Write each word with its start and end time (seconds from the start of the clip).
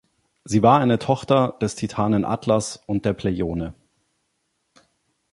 Sie 0.45 0.63
war 0.63 0.79
eine 0.79 0.97
Tochter 0.97 1.59
des 1.61 1.75
Titanen 1.75 2.25
Atlas 2.25 2.77
und 2.87 3.05
der 3.05 3.13
Pleione. 3.13 3.75